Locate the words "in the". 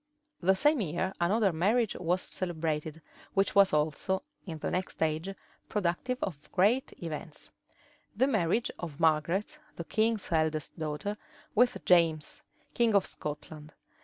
4.47-4.71